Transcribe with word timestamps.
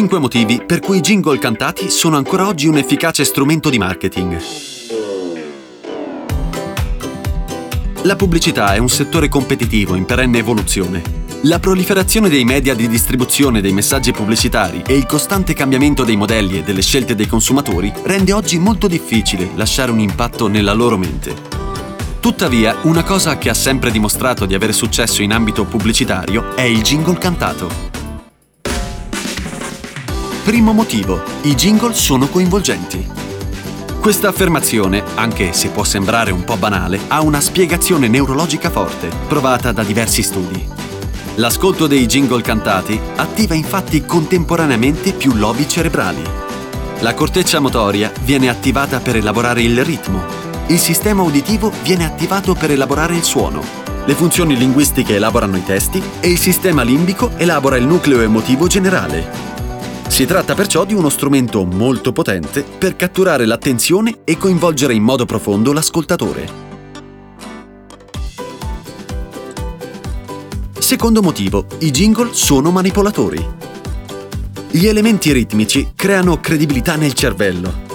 5 0.00 0.18
motivi 0.18 0.62
per 0.64 0.80
cui 0.80 0.96
i 0.96 1.00
jingle 1.00 1.38
cantati 1.38 1.90
sono 1.90 2.16
ancora 2.16 2.46
oggi 2.46 2.66
un 2.66 2.78
efficace 2.78 3.22
strumento 3.22 3.68
di 3.68 3.76
marketing. 3.76 4.40
La 8.04 8.16
pubblicità 8.16 8.72
è 8.72 8.78
un 8.78 8.88
settore 8.88 9.28
competitivo 9.28 9.94
in 9.96 10.06
perenne 10.06 10.38
evoluzione. 10.38 11.02
La 11.42 11.58
proliferazione 11.58 12.30
dei 12.30 12.44
media 12.44 12.74
di 12.74 12.88
distribuzione 12.88 13.60
dei 13.60 13.74
messaggi 13.74 14.10
pubblicitari 14.12 14.84
e 14.86 14.96
il 14.96 15.04
costante 15.04 15.52
cambiamento 15.52 16.02
dei 16.02 16.16
modelli 16.16 16.56
e 16.56 16.62
delle 16.62 16.80
scelte 16.80 17.14
dei 17.14 17.26
consumatori 17.26 17.92
rende 18.04 18.32
oggi 18.32 18.58
molto 18.58 18.86
difficile 18.86 19.50
lasciare 19.54 19.90
un 19.90 20.00
impatto 20.00 20.46
nella 20.48 20.72
loro 20.72 20.96
mente. 20.96 21.34
Tuttavia, 22.20 22.74
una 22.84 23.02
cosa 23.02 23.36
che 23.36 23.50
ha 23.50 23.54
sempre 23.54 23.90
dimostrato 23.90 24.46
di 24.46 24.54
avere 24.54 24.72
successo 24.72 25.20
in 25.20 25.32
ambito 25.32 25.66
pubblicitario 25.66 26.56
è 26.56 26.62
il 26.62 26.80
jingle 26.80 27.18
cantato. 27.18 27.89
Primo 30.50 30.72
motivo, 30.72 31.22
i 31.42 31.54
jingle 31.54 31.94
sono 31.94 32.26
coinvolgenti. 32.26 33.08
Questa 34.00 34.26
affermazione, 34.26 35.04
anche 35.14 35.52
se 35.52 35.68
può 35.68 35.84
sembrare 35.84 36.32
un 36.32 36.42
po' 36.42 36.56
banale, 36.56 36.98
ha 37.06 37.22
una 37.22 37.40
spiegazione 37.40 38.08
neurologica 38.08 38.68
forte, 38.68 39.10
provata 39.28 39.70
da 39.70 39.84
diversi 39.84 40.24
studi. 40.24 40.66
L'ascolto 41.36 41.86
dei 41.86 42.04
jingle 42.06 42.42
cantati 42.42 43.00
attiva 43.14 43.54
infatti 43.54 44.04
contemporaneamente 44.04 45.12
più 45.12 45.34
lobi 45.34 45.68
cerebrali. 45.68 46.22
La 46.98 47.14
corteccia 47.14 47.60
motoria 47.60 48.10
viene 48.24 48.48
attivata 48.48 48.98
per 48.98 49.14
elaborare 49.14 49.62
il 49.62 49.84
ritmo, 49.84 50.24
il 50.66 50.80
sistema 50.80 51.22
uditivo 51.22 51.70
viene 51.84 52.04
attivato 52.04 52.54
per 52.54 52.72
elaborare 52.72 53.14
il 53.14 53.22
suono, 53.22 53.62
le 54.04 54.14
funzioni 54.16 54.56
linguistiche 54.56 55.14
elaborano 55.14 55.56
i 55.56 55.64
testi 55.64 56.02
e 56.18 56.28
il 56.28 56.38
sistema 56.38 56.82
limbico 56.82 57.30
elabora 57.36 57.76
il 57.76 57.86
nucleo 57.86 58.22
emotivo 58.22 58.66
generale, 58.66 59.49
si 60.10 60.26
tratta 60.26 60.54
perciò 60.54 60.84
di 60.84 60.92
uno 60.92 61.08
strumento 61.08 61.64
molto 61.64 62.12
potente 62.12 62.62
per 62.62 62.96
catturare 62.96 63.46
l'attenzione 63.46 64.18
e 64.24 64.36
coinvolgere 64.36 64.92
in 64.92 65.04
modo 65.04 65.24
profondo 65.24 65.72
l'ascoltatore. 65.72 66.68
Secondo 70.76 71.22
motivo, 71.22 71.66
i 71.78 71.92
jingle 71.92 72.30
sono 72.32 72.72
manipolatori. 72.72 73.46
Gli 74.72 74.86
elementi 74.86 75.30
ritmici 75.32 75.92
creano 75.94 76.40
credibilità 76.40 76.96
nel 76.96 77.14
cervello. 77.14 77.88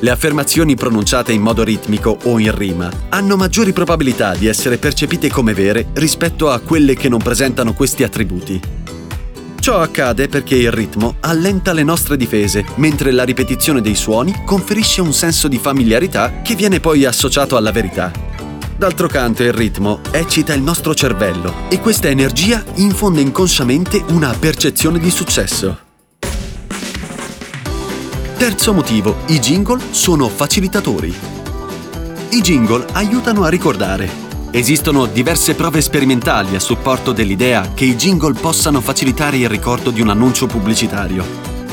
Le 0.00 0.10
affermazioni 0.10 0.74
pronunciate 0.74 1.32
in 1.32 1.40
modo 1.40 1.64
ritmico 1.64 2.18
o 2.24 2.38
in 2.38 2.54
rima 2.54 2.90
hanno 3.08 3.36
maggiori 3.36 3.72
probabilità 3.72 4.34
di 4.34 4.46
essere 4.46 4.76
percepite 4.76 5.30
come 5.30 5.54
vere 5.54 5.86
rispetto 5.94 6.50
a 6.50 6.60
quelle 6.60 6.94
che 6.94 7.08
non 7.08 7.22
presentano 7.22 7.72
questi 7.72 8.02
attributi. 8.02 8.75
Ciò 9.66 9.80
accade 9.80 10.28
perché 10.28 10.54
il 10.54 10.70
ritmo 10.70 11.16
allenta 11.22 11.72
le 11.72 11.82
nostre 11.82 12.16
difese, 12.16 12.64
mentre 12.76 13.10
la 13.10 13.24
ripetizione 13.24 13.80
dei 13.80 13.96
suoni 13.96 14.44
conferisce 14.44 15.00
un 15.00 15.12
senso 15.12 15.48
di 15.48 15.58
familiarità 15.58 16.40
che 16.40 16.54
viene 16.54 16.78
poi 16.78 17.04
associato 17.04 17.56
alla 17.56 17.72
verità. 17.72 18.12
D'altro 18.76 19.08
canto 19.08 19.42
il 19.42 19.52
ritmo 19.52 20.02
eccita 20.12 20.54
il 20.54 20.62
nostro 20.62 20.94
cervello 20.94 21.68
e 21.68 21.80
questa 21.80 22.06
energia 22.06 22.62
infonde 22.76 23.20
inconsciamente 23.20 24.04
una 24.10 24.32
percezione 24.38 25.00
di 25.00 25.10
successo. 25.10 25.76
Terzo 28.36 28.72
motivo, 28.72 29.16
i 29.26 29.40
jingle 29.40 29.82
sono 29.90 30.28
facilitatori. 30.28 31.12
I 32.28 32.40
jingle 32.40 32.86
aiutano 32.92 33.42
a 33.42 33.48
ricordare, 33.48 34.25
Esistono 34.50 35.06
diverse 35.06 35.54
prove 35.54 35.80
sperimentali 35.80 36.54
a 36.54 36.60
supporto 36.60 37.12
dell'idea 37.12 37.72
che 37.74 37.84
i 37.84 37.96
jingle 37.96 38.32
possano 38.32 38.80
facilitare 38.80 39.36
il 39.36 39.48
ricordo 39.48 39.90
di 39.90 40.00
un 40.00 40.08
annuncio 40.08 40.46
pubblicitario. 40.46 41.24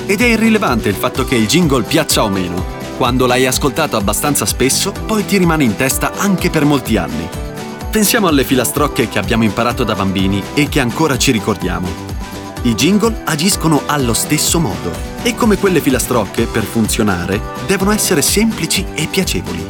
Ed 0.06 0.22
è 0.22 0.26
irrilevante 0.26 0.90
il 0.90 0.96
fatto 0.96 1.24
che 1.24 1.36
il 1.36 1.48
jingle 1.48 1.83
piaccia 1.83 2.23
o 2.23 2.30
meno. 2.30 2.82
Quando 2.98 3.26
l'hai 3.26 3.45
ascoltato 3.45 3.95
abbastanza 3.95 4.45
spesso, 4.45 4.92
poi 4.92 5.26
ti 5.26 5.38
rimane 5.38 5.64
in 5.64 5.76
testa 5.76 6.14
anche 6.17 6.50
per 6.50 6.66
molti 6.66 6.98
anni. 6.98 7.28
Pensiamo 7.89 8.28
alle 8.28 8.44
filastrocche 8.44 9.08
che 9.08 9.20
abbiamo 9.20 9.44
imparato 9.44 9.83
da 9.83 9.95
bambini 9.95 10.44
e 10.54 10.67
che 10.67 10.80
ancora 10.80 11.17
ci 11.17 11.32
ricordiamo. 11.32 11.88
I 12.64 12.76
jingle 12.76 13.22
agiscono 13.26 13.83
allo 13.86 14.14
stesso 14.14 14.60
modo 14.60 14.92
e 15.22 15.36
come 15.36 15.58
quelle 15.58 15.80
filastrocche, 15.80 16.45
per 16.45 16.64
funzionare, 16.64 17.39
devono 17.66 17.92
essere 17.92 18.22
semplici 18.22 18.86
e 18.94 19.08
piacevoli. 19.08 19.66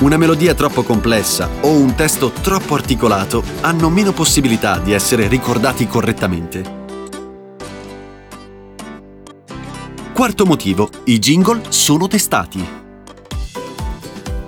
Una 0.00 0.16
melodia 0.16 0.54
troppo 0.54 0.82
complessa 0.82 1.48
o 1.60 1.70
un 1.70 1.94
testo 1.94 2.32
troppo 2.32 2.74
articolato 2.74 3.44
hanno 3.60 3.88
meno 3.88 4.12
possibilità 4.12 4.78
di 4.78 4.92
essere 4.92 5.28
ricordati 5.28 5.86
correttamente. 5.86 6.82
Quarto 10.12 10.46
motivo, 10.46 10.90
i 11.04 11.18
jingle 11.20 11.62
sono 11.68 12.08
testati. 12.08 12.82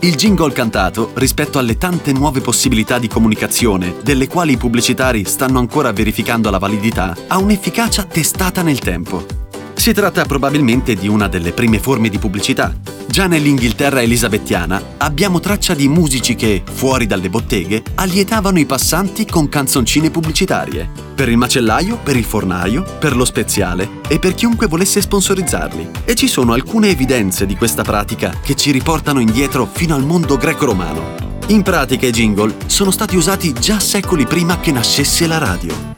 Il 0.00 0.14
jingle 0.16 0.52
cantato, 0.52 1.12
rispetto 1.14 1.60
alle 1.60 1.78
tante 1.78 2.12
nuove 2.12 2.40
possibilità 2.40 2.98
di 2.98 3.08
comunicazione, 3.08 3.94
delle 4.02 4.26
quali 4.26 4.52
i 4.54 4.56
pubblicitari 4.56 5.24
stanno 5.24 5.60
ancora 5.60 5.92
verificando 5.92 6.50
la 6.50 6.58
validità, 6.58 7.16
ha 7.28 7.38
un'efficacia 7.38 8.02
testata 8.02 8.62
nel 8.62 8.80
tempo. 8.80 9.45
Si 9.86 9.92
tratta 9.92 10.24
probabilmente 10.24 10.96
di 10.96 11.06
una 11.06 11.28
delle 11.28 11.52
prime 11.52 11.78
forme 11.78 12.08
di 12.08 12.18
pubblicità, 12.18 12.74
Già 13.06 13.28
nell'Inghilterra 13.28 14.02
elisabettiana 14.02 14.82
abbiamo 14.96 15.38
traccia 15.38 15.74
di 15.74 15.86
musici 15.86 16.34
che, 16.34 16.64
fuori 16.70 17.06
dalle 17.06 17.30
botteghe, 17.30 17.84
allietavano 17.94 18.58
i 18.58 18.66
passanti 18.66 19.24
con 19.24 19.48
canzoncine 19.48 20.10
pubblicitarie. 20.10 20.90
Per 21.14 21.28
il 21.28 21.36
macellaio, 21.36 21.98
per 22.02 22.16
il 22.16 22.24
fornaio, 22.24 22.82
per 22.98 23.14
lo 23.14 23.24
speziale 23.24 24.00
e 24.08 24.18
per 24.18 24.34
chiunque 24.34 24.66
volesse 24.66 25.00
sponsorizzarli. 25.00 25.88
E 26.04 26.16
ci 26.16 26.26
sono 26.26 26.52
alcune 26.52 26.88
evidenze 26.88 27.46
di 27.46 27.54
questa 27.54 27.84
pratica 27.84 28.34
che 28.42 28.56
ci 28.56 28.72
riportano 28.72 29.20
indietro 29.20 29.68
fino 29.70 29.94
al 29.94 30.04
mondo 30.04 30.36
greco-romano. 30.36 31.14
In 31.46 31.62
pratica 31.62 32.08
i 32.08 32.12
jingle 32.12 32.56
sono 32.66 32.90
stati 32.90 33.14
usati 33.14 33.52
già 33.52 33.78
secoli 33.78 34.26
prima 34.26 34.58
che 34.58 34.72
nascesse 34.72 35.28
la 35.28 35.38
radio. 35.38 35.94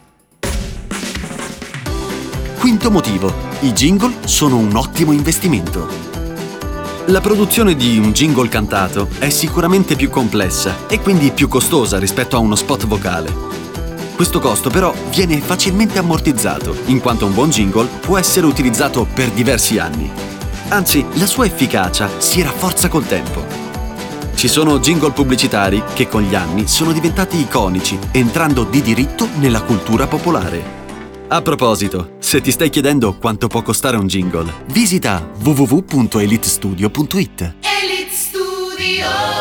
Quinto 2.59 2.91
motivo. 2.91 3.48
I 3.61 3.73
jingle 3.73 4.15
sono 4.25 4.57
un 4.57 4.77
ottimo 4.77 5.11
investimento. 5.11 5.89
La 7.07 7.21
produzione 7.21 7.75
di 7.75 7.99
un 7.99 8.13
jingle 8.13 8.49
cantato 8.49 9.09
è 9.19 9.31
sicuramente 9.31 9.97
più 9.97 10.11
complessa 10.11 10.87
e 10.87 11.01
quindi 11.01 11.33
più 11.33 11.49
costosa 11.49 11.99
rispetto 11.99 12.37
a 12.37 12.39
uno 12.39 12.55
spot 12.55 12.87
vocale. 12.87 13.35
Questo 14.15 14.39
costo 14.39 14.71
però 14.71 14.95
viene 15.11 15.41
facilmente 15.41 15.99
ammortizzato, 15.99 16.77
in 16.85 17.01
quanto 17.01 17.27
un 17.27 17.35
buon 17.35 17.51
jingle 17.51 17.89
può 18.01 18.17
essere 18.17 18.47
utilizzato 18.47 19.09
per 19.13 19.31
diversi 19.31 19.79
anni. 19.79 20.09
Anzi, 20.69 21.05
la 21.15 21.27
sua 21.27 21.47
efficacia 21.47 22.09
si 22.19 22.41
rafforza 22.43 22.89
col 22.89 23.09
tempo. 23.09 23.45
Ci 24.37 24.47
sono 24.47 24.79
jingle 24.79 25.11
pubblicitari 25.11 25.83
che 25.95 26.07
con 26.07 26.23
gli 26.23 26.37
anni 26.37 26.69
sono 26.69 26.93
diventati 26.93 27.41
iconici, 27.41 27.99
entrando 28.13 28.63
di 28.63 28.81
diritto 28.83 29.29
nella 29.39 29.63
cultura 29.63 30.07
popolare. 30.07 30.78
A 31.31 31.43
proposito, 31.43 32.12
se 32.21 32.41
ti 32.41 32.50
stai 32.50 32.71
chiedendo 32.71 33.19
quanto 33.19 33.49
può 33.49 33.61
costare 33.61 33.99
un 33.99 34.06
jingle, 34.06 34.50
visita 34.69 35.28
www.elitestudio.it. 35.43 37.41
Elite 37.61 38.11
Studio! 38.11 39.38